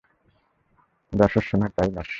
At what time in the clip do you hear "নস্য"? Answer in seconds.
1.91-2.09